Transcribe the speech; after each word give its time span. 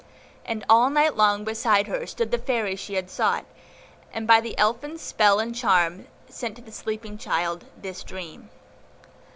And 0.47 0.65
all 0.67 0.89
night 0.89 1.15
long 1.15 1.43
beside 1.43 1.85
her 1.85 2.07
stood 2.07 2.31
the 2.31 2.39
Fairy 2.39 2.75
she 2.75 2.95
had 2.95 3.07
sought, 3.07 3.45
and 4.11 4.25
by 4.25 4.41
elfin 4.57 4.97
spell 4.97 5.37
and 5.39 5.53
charm 5.55 6.07
sent 6.27 6.55
to 6.55 6.61
the 6.63 6.71
sleeping 6.71 7.19
child 7.19 7.65
this 7.77 8.01
dream. 8.03 8.49